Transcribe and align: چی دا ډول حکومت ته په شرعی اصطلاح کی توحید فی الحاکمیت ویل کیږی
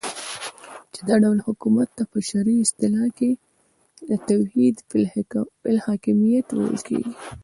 چی 0.93 1.01
دا 1.09 1.15
ډول 1.23 1.39
حکومت 1.47 1.89
ته 1.97 2.03
په 2.11 2.17
شرعی 2.29 2.57
اصطلاح 2.65 3.07
کی 3.17 3.29
توحید 4.29 4.75
فی 4.89 4.97
الحاکمیت 5.71 6.47
ویل 6.51 6.77
کیږی 6.87 7.09